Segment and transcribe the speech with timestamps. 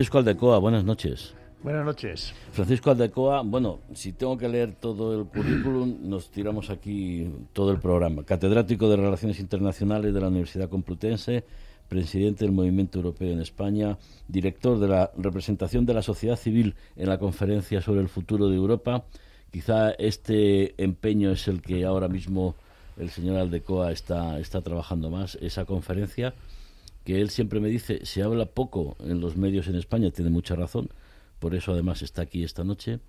[0.00, 1.34] Francisco Aldecoa, buenas noches.
[1.60, 2.32] Buenas noches.
[2.52, 7.80] Francisco Aldecoa, bueno, si tengo que leer todo el currículum, nos tiramos aquí todo el
[7.80, 8.22] programa.
[8.22, 11.42] Catedrático de Relaciones Internacionales de la Universidad Complutense,
[11.88, 13.98] presidente del Movimiento Europeo en España,
[14.28, 18.54] director de la representación de la sociedad civil en la Conferencia sobre el Futuro de
[18.54, 19.04] Europa.
[19.50, 22.54] Quizá este empeño es el que ahora mismo
[22.98, 26.34] el señor Aldecoa está, está trabajando más, esa conferencia
[27.08, 30.54] que él siempre me dice, se habla poco en los medios en España, tiene mucha
[30.54, 30.90] razón,
[31.38, 33.00] por eso además está aquí esta noche,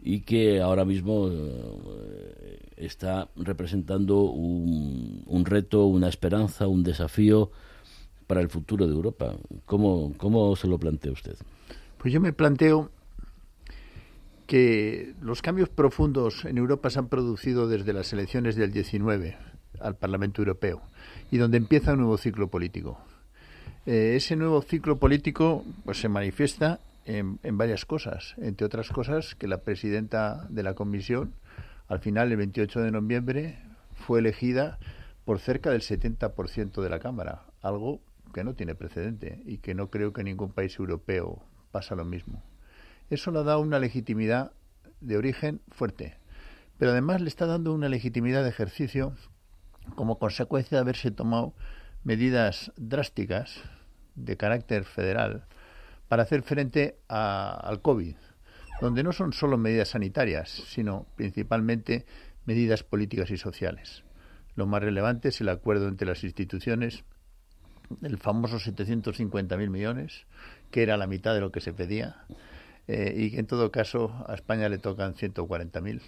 [0.00, 7.50] y que ahora mismo eh, está representando un, un, reto, una esperanza, un desafío
[8.28, 9.34] para el futuro de Europa.
[9.66, 11.34] ¿Cómo, ¿Cómo se lo plantea usted?
[11.96, 12.92] Pues yo me planteo
[14.46, 19.36] que los cambios profundos en Europa se han producido desde las elecciones del 19
[19.80, 20.80] al Parlamento Europeo
[21.32, 23.00] y donde empieza un nuevo ciclo político.
[23.86, 29.34] Eh, ese nuevo ciclo político pues, se manifiesta en, en, varias cosas, entre otras cosas
[29.34, 31.32] que la presidenta de la Comisión,
[31.88, 33.58] al final, el 28 de noviembre,
[33.94, 34.78] fue elegida
[35.24, 38.00] por cerca del 70% de la Cámara, algo
[38.32, 42.04] que no tiene precedente y que no creo que en ningún país europeo pasa lo
[42.04, 42.42] mismo.
[43.10, 44.52] Eso le da una legitimidad
[45.00, 46.16] de origen fuerte,
[46.78, 49.14] pero además le está dando una legitimidad de ejercicio
[49.94, 51.54] como consecuencia de haberse tomado
[52.04, 53.62] medidas drásticas
[54.14, 55.46] de carácter federal
[56.08, 58.16] para hacer frente a, al COVID,
[58.80, 62.06] donde no son solo medidas sanitarias, sino principalmente
[62.46, 64.04] medidas políticas y sociales.
[64.54, 67.04] Lo más relevante es el acuerdo entre las instituciones,
[68.02, 70.26] el famoso 750.000 millones,
[70.70, 72.24] que era la mitad de lo que se pedía,
[72.86, 76.00] eh, y que en todo caso a España le tocan 140.000.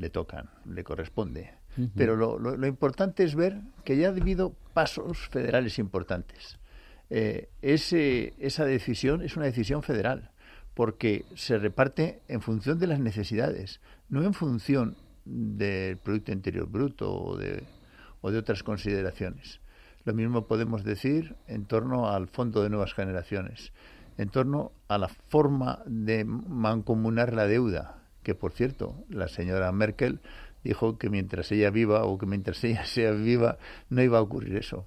[0.00, 1.54] Le tocan, le corresponde.
[1.76, 1.90] Uh -huh.
[1.94, 6.60] Pero lo, lo, lo importante es ver que ya ha habido pasos federales importantes
[7.10, 10.30] eh, ese, esa decisión es una decisión federal,
[10.74, 17.12] porque se reparte en función de las necesidades, no en función del Producto Interior Bruto
[17.12, 17.64] o de,
[18.20, 19.60] o de otras consideraciones.
[20.04, 23.72] Lo mismo podemos decir en torno al Fondo de Nuevas Generaciones,
[24.16, 30.20] en torno a la forma de mancomunar la deuda, que por cierto, la señora Merkel
[30.64, 33.58] dijo que mientras ella viva o que mientras ella sea viva
[33.88, 34.86] no iba a ocurrir eso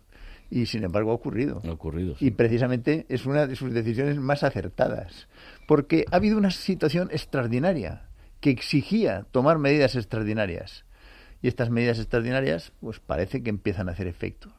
[0.54, 1.62] y sin embargo ha ocurrido.
[1.66, 2.28] Ha ocurrido sí.
[2.28, 5.28] Y precisamente es una de sus decisiones más acertadas,
[5.68, 8.04] porque ha habido una situación extraordinaria
[8.40, 10.86] que exigía tomar medidas extraordinarias.
[11.42, 14.54] Y estas medidas extraordinarias, pues parece que empiezan a hacer efecto.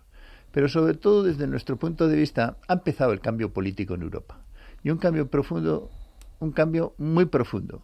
[0.50, 4.40] Pero sobre todo desde nuestro punto de vista, ha empezado el cambio político en Europa.
[4.82, 5.90] Y un cambio profundo,
[6.40, 7.82] un cambio muy profundo.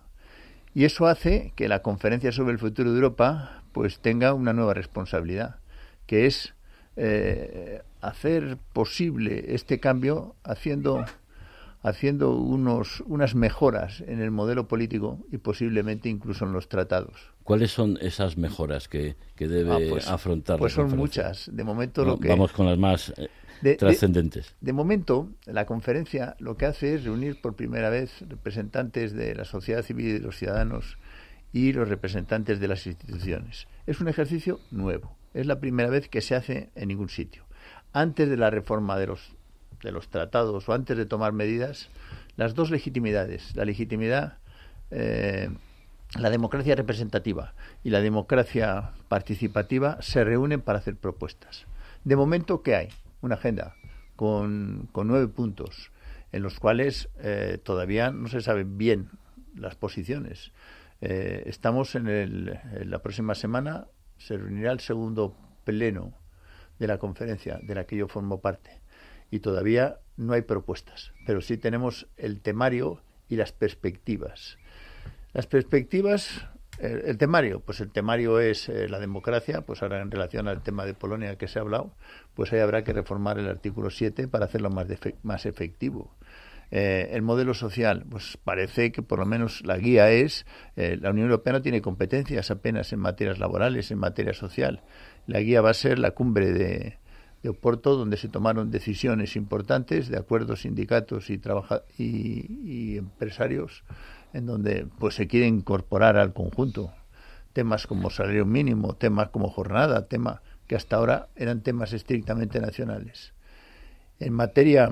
[0.75, 4.75] Y eso hace que la conferencia sobre el futuro de Europa pues tenga una nueva
[4.75, 5.57] responsabilidad,
[6.07, 6.55] que es
[6.97, 11.05] eh, hacer posible este cambio haciendo
[11.83, 17.15] haciendo unos, unas mejoras en el modelo político y posiblemente incluso en los tratados.
[17.43, 20.59] ¿Cuáles son esas mejoras que, que debe ah, pues, afrontar?
[20.59, 21.49] Pues son muchas.
[21.53, 23.29] De momento no, lo que vamos con las más eh,
[23.63, 24.55] de, trascendentes.
[24.61, 29.35] De, de, momento la conferencia lo que hace es reunir por primera vez representantes de
[29.35, 30.99] la sociedad civil y de los ciudadanos
[31.53, 33.67] y los representantes de las instituciones.
[33.87, 35.17] Es un ejercicio nuevo.
[35.35, 37.45] Es la primera vez que se hace en ningún sitio
[37.93, 39.33] antes de la reforma de los,
[39.83, 41.89] de los tratados o antes de tomar medidas,
[42.37, 44.39] las dos legitimidades, la legitimidad,
[44.91, 45.51] eh,
[46.19, 47.55] la democracia representativa
[47.85, 51.67] y la democracia participativa, se reúnen para hacer propuestas.
[52.05, 52.89] De momento, ¿qué hay?
[53.21, 53.77] Una agenda
[54.17, 55.91] con, con nueve puntos
[56.33, 59.11] en los cuales eh, todavía no se saben bien
[59.55, 60.53] las posiciones.
[61.01, 63.87] Eh, estamos en, el, en la próxima semana,
[64.19, 66.15] se reunirá el segundo pleno
[66.79, 68.81] de la conferencia de la que yo formo parte.
[69.31, 74.59] Y todavía no hay propuestas, pero sí tenemos el temario y las perspectivas.
[75.33, 76.47] Las perspectivas,
[76.81, 80.87] el, temario, pues el temario es eh, la democracia, pues ahora en relación al tema
[80.87, 81.93] de Polonia que se ha hablado,
[82.35, 84.87] pues ahí habrá que reformar el artículo 7 para hacerlo más,
[85.23, 86.15] más efectivo.
[86.71, 90.47] Eh, el modelo social, pues parece que por lo menos la guía es,
[90.77, 94.83] eh, la Unión Europea no tiene competencias apenas en materias laborales, en materia social.
[95.27, 96.99] La guía va a ser la cumbre de,
[97.43, 103.83] de Oporto, donde se tomaron decisiones importantes de acuerdos sindicatos y, trabaja y empresarios,
[104.33, 106.93] en donde pues se quiere incorporar al conjunto
[107.53, 113.33] temas como salario mínimo, temas como jornada, temas que hasta ahora eran temas estrictamente nacionales.
[114.19, 114.91] En materia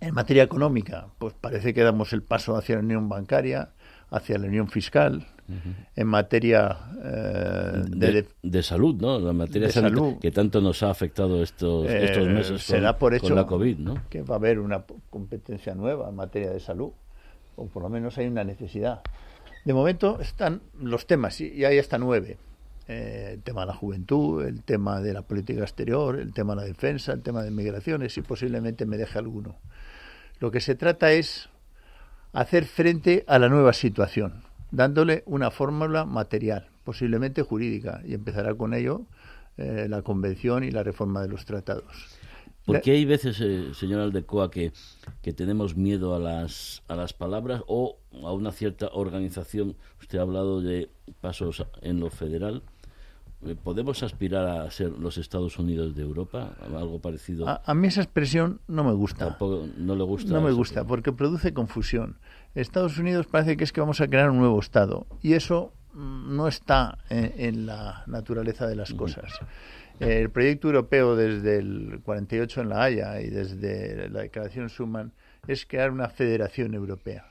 [0.00, 3.70] En materia económica, pues parece que damos el paso hacia la unión bancaria,
[4.10, 5.26] hacia la unión fiscal,
[5.94, 9.18] en materia eh, de, salud, ¿no?
[9.18, 12.96] La materia de, salud que tanto nos ha afectado estos, eh, estos meses se da
[12.98, 14.02] por hecho la COVID, ¿no?
[14.08, 16.92] Que va a haber una competencia nueva en materia de salud,
[17.56, 19.02] o por lo menos hay una necesidad.
[19.64, 22.36] De momento están los temas, y hay hasta nueve.
[22.86, 26.60] Eh, el tema de la juventud, el tema de la política exterior, el tema de
[26.60, 29.56] la defensa, el tema de migraciones y posiblemente me deje alguno.
[30.38, 31.48] Lo que se trata es
[32.34, 38.74] hacer frente a la nueva situación, dándole una fórmula material, posiblemente jurídica, y empezará con
[38.74, 39.06] ello
[39.56, 42.18] eh, la convención y la reforma de los tratados.
[42.64, 44.72] Porque hay veces, eh, señor Aldecoa, que,
[45.22, 49.76] que tenemos miedo a las, a las palabras o a una cierta organización.
[50.00, 50.88] Usted ha hablado de
[51.20, 52.62] pasos en lo federal.
[53.46, 56.56] Eh, ¿Podemos aspirar a ser los Estados Unidos de Europa?
[56.62, 57.46] ¿Algo parecido?
[57.48, 59.36] A, mí esa expresión no me gusta.
[59.76, 60.32] no le gusta.
[60.32, 62.16] No me gusta, porque produce confusión.
[62.54, 65.06] Estados Unidos parece que es que vamos a crear un nuevo Estado.
[65.20, 69.32] Y eso mm, no está en, la naturaleza de las cosas.
[70.00, 75.12] El proyecto europeo desde el 48 en La Haya y desde la Declaración Schuman
[75.46, 77.26] es crear una federación europea.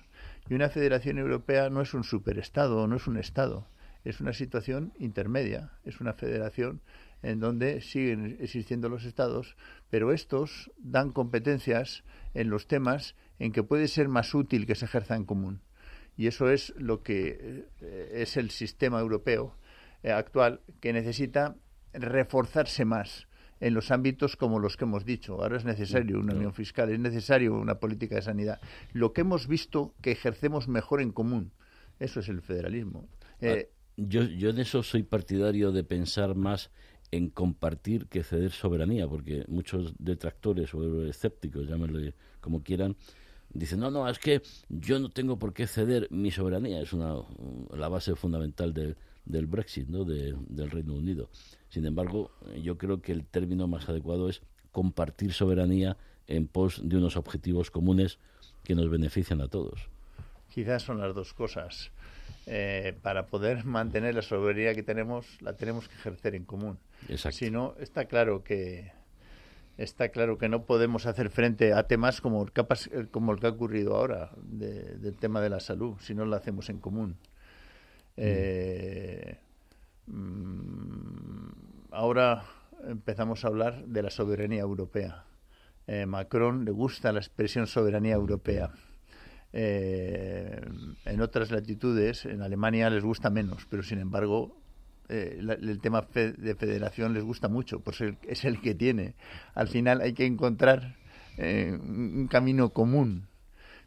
[0.49, 3.67] Y una federación europea no es un superestado, no es un Estado
[4.03, 6.81] es una situación intermedia, es una federación
[7.21, 9.55] en donde siguen existiendo los estados,
[9.89, 14.85] pero estos dan competencias en los temas en que puede ser más útil que se
[14.85, 15.61] ejerza en común.
[16.17, 19.55] Y eso es lo que eh, es el sistema europeo
[20.03, 21.55] eh, actual, que necesita
[21.93, 23.27] reforzarse más
[23.59, 25.41] en los ámbitos como los que hemos dicho.
[25.41, 28.59] Ahora es necesario una unión fiscal, es necesario una política de sanidad.
[28.91, 31.51] Lo que hemos visto que ejercemos mejor en común,
[31.99, 33.07] eso es el federalismo.
[33.39, 36.71] Eh, yo, yo en eso soy partidario de pensar más
[37.11, 42.11] en compartir que ceder soberanía, porque muchos detractores o escépticos, llámenlo
[42.41, 42.95] como quieran,
[43.53, 47.15] dicen, no, no, es que yo no tengo por qué ceder mi soberanía, es una,
[47.71, 50.05] la base fundamental del Brexit, ¿no?
[50.05, 51.29] del Reino Unido.
[51.69, 52.31] Sin embargo,
[52.61, 54.41] yo creo que el término más adecuado es
[54.71, 55.97] compartir soberanía
[56.27, 58.19] en pos de unos objetivos comunes
[58.63, 59.89] que nos benefician a todos.
[60.49, 61.91] Quizás son las dos cosas.
[62.45, 66.77] Eh, para poder mantener la soberanía que tenemos, la tenemos que ejercer en común.
[67.31, 68.91] Si no, está claro que
[69.77, 72.67] está claro que no podemos hacer frente a temas como el que ha,
[73.11, 76.69] como el que ha ocurrido ahora del tema de la salud si no lo hacemos
[76.69, 77.17] en común.
[78.17, 79.37] Eh,
[80.07, 81.47] mm,
[81.91, 82.43] ahora
[82.87, 85.25] empezamos a hablar de la soberanía europea.
[85.87, 88.71] Eh, Macron le gusta la expresión soberanía europea.
[89.51, 90.61] Eh,
[91.05, 94.57] en otras latitudes, en Alemania les gusta menos, pero sin embargo
[95.09, 99.13] el tema de federación les gusta mucho, pues es el que tiene.
[99.53, 100.95] Al final hay que encontrar
[101.37, 103.27] un camino común.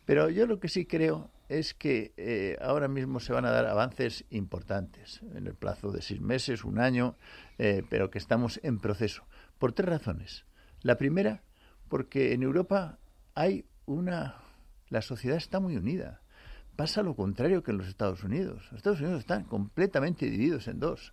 [0.04, 4.24] Pero yo lo que sí creo es que ahora mismo se van a dar avances
[4.30, 7.16] importantes en el plazo de seis meses, un año,
[7.56, 9.24] pero que estamos en proceso.
[9.58, 10.44] Por tres razones.
[10.82, 11.42] La primera,
[11.88, 12.98] porque en Europa
[13.34, 14.36] hay una
[14.88, 16.20] la sociedad está muy unida.
[16.76, 18.68] Pasa lo contrario que en los Estados Unidos.
[18.70, 21.12] Los Estados Unidos están completamente divididos en dos.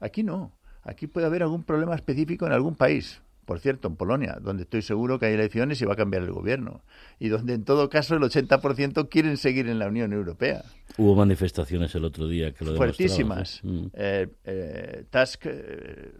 [0.00, 0.52] Aquí no.
[0.82, 3.21] Aquí puede haber algún problema específico en algún país.
[3.44, 6.30] Por cierto, en Polonia, donde estoy seguro que hay elecciones y va a cambiar el
[6.30, 6.82] gobierno.
[7.18, 10.64] Y donde en todo caso el 80% quieren seguir en la Unión Europea.
[10.96, 13.60] Hubo manifestaciones el otro día que lo Fuertísimas.
[13.94, 16.12] Eh, eh, Tusk eh,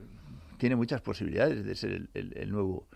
[0.58, 2.88] tiene muchas posibilidades de ser el nuevo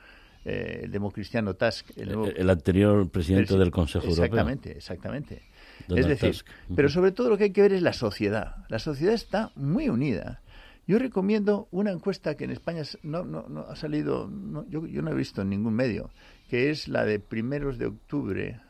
[0.46, 1.90] eh, el democristiano Tusk.
[1.96, 4.78] El, anterior presidente del Consejo exactamente, Europeo.
[4.78, 5.42] Exactamente,
[5.88, 6.36] Es decir,
[6.76, 8.54] pero sobre todo lo que hay que ver es la sociedad.
[8.68, 10.42] La sociedad está muy unida.
[10.86, 14.30] Yo recomiendo una encuesta que en España no, no, ha salido,
[14.68, 16.10] yo, yo, no he visto en ningún medio,
[16.48, 18.60] que es la de primeros de octubre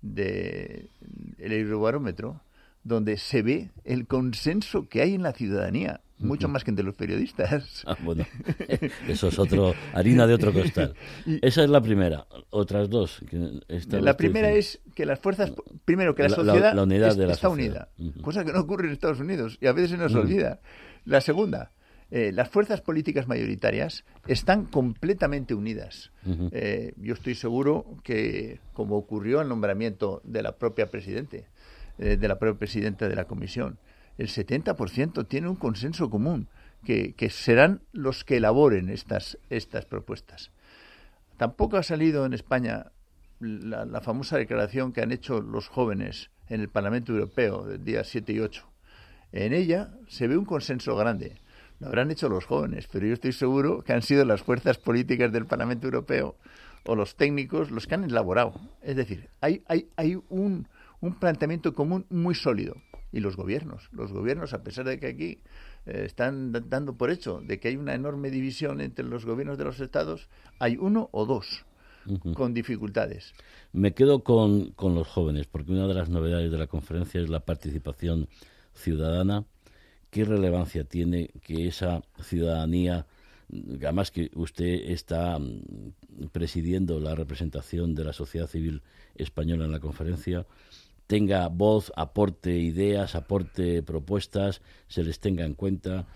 [0.00, 0.88] del
[1.38, 2.40] el Eurobarómetro,
[2.84, 6.94] donde se ve el consenso que hay en la ciudadanía mucho más que entre los
[6.94, 7.84] periodistas.
[7.86, 8.26] Ah, bueno,
[9.08, 10.94] eso es otro, harina de otro costal.
[11.42, 12.26] Esa es la primera.
[12.50, 13.20] Otras dos.
[13.90, 15.52] la primera es que las fuerzas,
[15.84, 17.88] primero que la, sociedad está unida,
[18.22, 20.60] cosa que no ocurre en Estados Unidos y a veces se nos olvida.
[21.08, 21.70] La segunda,
[22.10, 26.10] eh, las fuerzas políticas mayoritarias están completamente unidas.
[26.52, 31.46] Eh, yo estoy seguro que, como ocurrió el nombramiento de la propia presidente,
[31.96, 33.78] eh, de la propia presidenta de la comisión,
[34.18, 36.48] el 70% tiene un consenso común,
[36.84, 40.50] que, serán los que elaboren estas, estas propuestas.
[41.38, 42.92] Tampoco ha salido en España
[43.40, 48.30] la, famosa declaración que han hecho los jóvenes en el Parlamento Europeo del día 7
[48.30, 48.68] y 8.
[49.32, 51.36] En ella se ve un consenso grande.
[51.80, 55.32] Lo habrán hecho los jóvenes, pero yo estoy seguro que han sido las fuerzas políticas
[55.32, 56.36] del Parlamento Europeo
[56.84, 58.54] o los técnicos los que han elaborado.
[58.82, 60.66] Es decir, hay, hay, hay un,
[61.00, 62.76] un planteamiento común muy sólido.
[63.10, 65.38] Y los gobiernos, los gobiernos, a pesar de que aquí
[65.86, 69.64] eh, están dando por hecho de que hay una enorme división entre los gobiernos de
[69.64, 71.64] los estados, hay uno o dos
[72.34, 73.34] con dificultades.
[73.72, 77.28] Me quedo con, con los jóvenes, porque una de las novedades de la conferencia es
[77.28, 78.28] la participación
[78.78, 79.44] ciudadana.
[80.10, 83.06] ¿Qué relevancia tiene que esa ciudadanía,
[83.82, 88.82] además que usted está mm, presidiendo la representación de la sociedad civil
[89.14, 90.46] española en la conferencia,
[91.06, 96.06] tenga voz, aporte ideas, aporte propuestas, se les tenga en cuenta,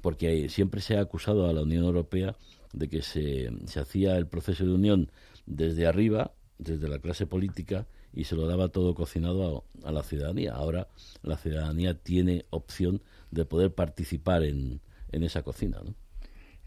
[0.00, 2.36] porque siempre se ha acusado a la Unión Europea
[2.72, 5.10] de que se, se hacía el proceso de unión
[5.46, 10.02] desde arriba, desde la clase política, y se lo daba todo cocinado a, a, la
[10.02, 10.52] ciudadanía.
[10.54, 10.88] Ahora
[11.22, 14.80] la ciudadanía tiene opción de poder participar en,
[15.12, 15.78] en esa cocina.
[15.84, 15.94] ¿no?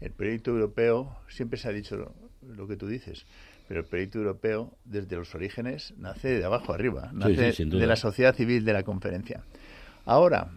[0.00, 2.14] El proyecto europeo, siempre se ha dicho lo,
[2.54, 3.26] lo, que tú dices,
[3.68, 7.86] pero el proyecto europeo desde los orígenes nace de abajo arriba, nace sí, sí, de
[7.86, 9.42] la sociedad civil de la conferencia.
[10.04, 10.50] Ahora,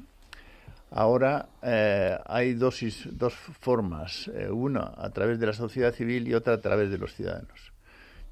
[0.91, 2.79] ahora eh, hay dos,
[3.11, 6.97] dos formas, eh, una a través de la sociedad civil y otra a través de
[6.97, 7.71] los ciudadanos.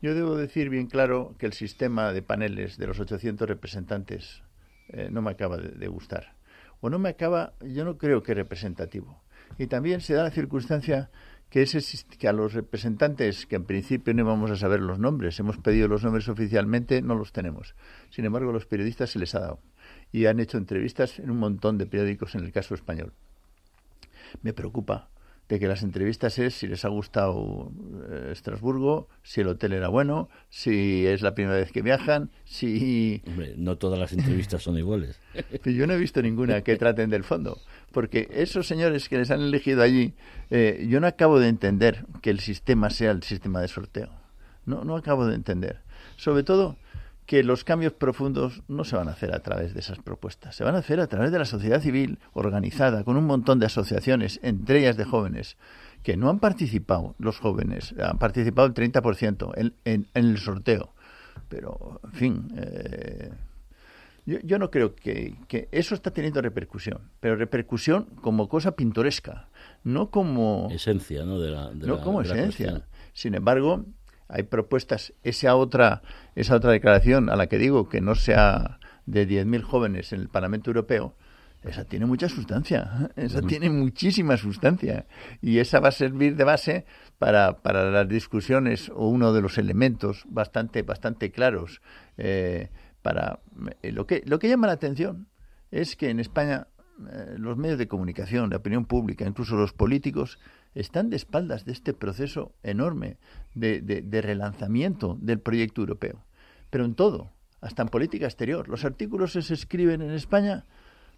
[0.01, 4.43] Yo debo decir bien claro que el sistema de paneles de los 800 representantes
[4.89, 6.35] eh, no me acaba de, gustar.
[6.81, 9.23] O no me acaba, yo no creo que representativo.
[9.57, 11.09] Y también se da la circunstancia
[11.49, 11.81] que, ese,
[12.19, 15.87] que a los representantes, que en principio no íbamos a saber los nombres, hemos pedido
[15.87, 17.75] los nombres oficialmente, no los tenemos.
[18.11, 19.59] Sin embargo, a los periodistas se les ha dado.
[20.11, 23.13] Y han hecho entrevistas en un montón de periódicos en el caso español.
[24.43, 25.09] Me preocupa
[25.49, 27.71] de que las entrevistas es si les ha gustado
[28.09, 33.21] eh, Estrasburgo, si el hotel era bueno, si es la primera vez que viajan, si...
[33.27, 35.19] Hombre, no todas las entrevistas son iguales.
[35.63, 37.61] Yo no he visto ninguna que traten del fondo,
[37.91, 40.13] porque esos señores que les han elegido allí,
[40.49, 44.09] eh, yo no acabo de entender que el sistema sea el sistema de sorteo.
[44.65, 45.81] No, no acabo de entender.
[46.17, 46.77] Sobre todo
[47.27, 50.63] que los cambios profundos no se van a hacer a través de esas propuestas, se
[50.63, 54.39] van a hacer a través de la sociedad civil organizada, con un montón de asociaciones,
[54.43, 55.57] entre ellas de jóvenes,
[56.03, 60.93] que no han participado, los jóvenes, han participado el 30% en, en, en el sorteo.
[61.49, 63.33] Pero, en fin, eh,
[64.25, 69.49] yo, yo, no creo que, que, eso está teniendo repercusión, pero repercusión como cosa pintoresca,
[69.83, 70.69] no como...
[70.71, 71.39] Esencia, ¿no?
[71.39, 72.87] De la, de no la, como de esencia.
[73.11, 73.83] Sin embargo,
[74.29, 76.01] hay propuestas, esa otra,
[76.35, 80.29] esa otra declaración a la que digo que no sea de 10.000 jóvenes en el
[80.29, 81.15] Parlamento Europeo,
[81.63, 83.47] esa tiene mucha sustancia, esa uh-huh.
[83.47, 85.05] tiene muchísima sustancia
[85.41, 86.85] y esa va a servir de base
[87.17, 91.81] para, para las discusiones o uno de los elementos bastante, bastante claros.
[92.17, 92.69] Eh,
[93.01, 93.39] para
[93.81, 95.27] eh, lo que, lo que llama la atención
[95.71, 96.67] es que en España
[97.11, 100.39] eh, los medios de comunicación, la opinión pública, incluso los políticos,
[100.75, 103.17] están de espaldas de este proceso enorme
[103.55, 106.23] de, de, relanzamiento del proyecto europeo.
[106.69, 107.31] Pero en todo,
[107.61, 108.67] hasta en política exterior.
[108.67, 110.65] Los artículos que se escriben en España,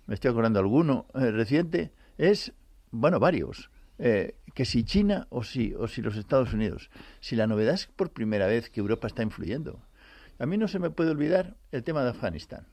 [0.06, 2.54] me estoy acordando alguno eh, reciente, es,
[2.92, 3.70] bueno, varios.
[3.98, 6.90] Eh, que si China o si, o si los Estados Unidos.
[7.20, 9.82] Si la novedad es por primera vez que Europa está influyendo.
[10.40, 12.66] A mí no se me puede olvidar el tema de Afganistán.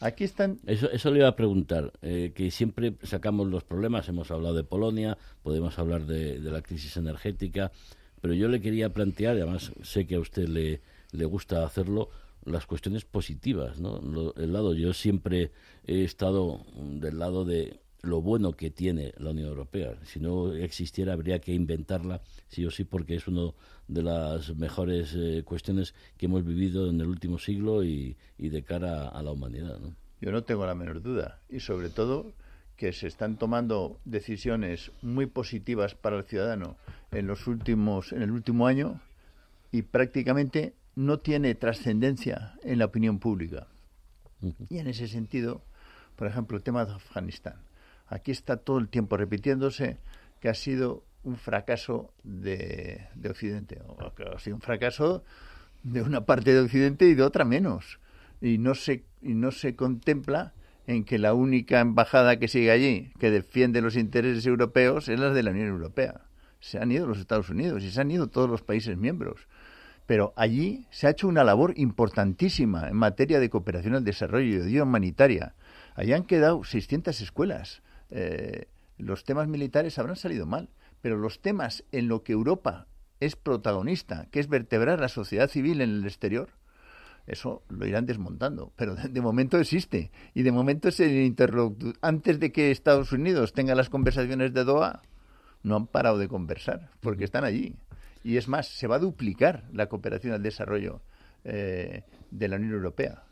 [0.00, 0.60] Aquí están.
[0.66, 4.64] Eso, eso le iba a preguntar, eh, que siempre sacamos los problemas, hemos hablado de
[4.64, 7.72] Polonia, podemos hablar de, de, la crisis energética,
[8.20, 12.10] pero yo le quería plantear, y además sé que a usted le, le gusta hacerlo,
[12.44, 14.00] las cuestiones positivas, ¿no?
[14.00, 15.52] Lo, lado, yo siempre
[15.86, 19.94] he estado del lado de lo bueno que tiene la Unión Europea.
[20.04, 23.52] Si no existiera, habría que inventarla, sí o sí, porque es una
[23.88, 28.62] de las mejores eh, cuestiones que hemos vivido en el último siglo y, y de
[28.62, 29.78] cara a la humanidad.
[29.80, 29.94] ¿no?
[30.20, 31.40] Yo no tengo la menor duda.
[31.48, 32.32] Y sobre todo
[32.76, 36.76] que se están tomando decisiones muy positivas para el ciudadano
[37.10, 39.00] en los últimos en el último año
[39.72, 43.66] y prácticamente no tiene trascendencia en la opinión pública.
[44.42, 44.66] Uh -huh.
[44.70, 45.62] Y en ese sentido,
[46.14, 47.67] por ejemplo, el tema de Afganistán
[48.08, 49.98] aquí está todo el tiempo repitiéndose
[50.40, 55.24] que ha sido un fracaso de, de Occidente, o que ha sido un fracaso
[55.82, 58.00] de una parte de Occidente y de otra menos.
[58.40, 60.52] Y no se, y no se contempla
[60.86, 65.30] en que la única embajada que sigue allí, que defiende los intereses europeos, es la
[65.30, 66.22] de la Unión Europea.
[66.60, 69.46] Se han ido los Estados Unidos y se han ido todos los países miembros.
[70.06, 74.58] Pero allí se ha hecho una labor importantísima en materia de cooperación al desarrollo y
[74.58, 75.54] de ayuda humanitaria.
[75.94, 80.68] Allí han quedado 600 escuelas eh, los temas militares habrán salido mal,
[81.00, 82.86] pero los temas en lo que Europa
[83.20, 86.50] es protagonista, que es vertebrar la sociedad civil en el exterior,
[87.26, 91.94] eso lo irán desmontando, pero de, de momento existe y de momento es el interlocutor.
[92.00, 95.02] Antes de que Estados Unidos tenga las conversaciones de Doha,
[95.62, 97.76] no han parado de conversar porque están allí
[98.24, 101.02] Y es más, se va a duplicar la cooperación al desarrollo
[101.44, 103.24] eh, de la Unión Europea.